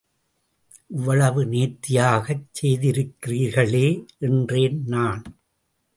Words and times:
இவ்வளவு 0.87 1.45
நேர்த்தியாகச் 1.45 2.47
செய்திருக்கிறீர்களே! 2.51 3.85
என்றேன் 4.19 4.81
நான். 4.85 5.21